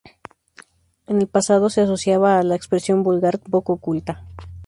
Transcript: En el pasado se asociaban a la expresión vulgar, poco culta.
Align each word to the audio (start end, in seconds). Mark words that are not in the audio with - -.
En 1.05 1.21
el 1.21 1.27
pasado 1.27 1.69
se 1.69 1.81
asociaban 1.81 2.31
a 2.31 2.41
la 2.41 2.55
expresión 2.55 3.03
vulgar, 3.03 3.37
poco 3.37 3.77
culta. 3.77 4.25